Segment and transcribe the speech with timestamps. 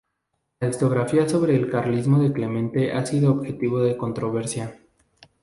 [0.59, 4.75] La historiografía sobre el carlismo de Clemente ha sido objeto de controversia.